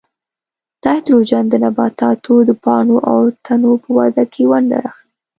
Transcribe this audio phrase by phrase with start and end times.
[0.83, 5.01] نایتروجن د نباتاتو د پاڼو او تنو په وده کې ونډه اخلي.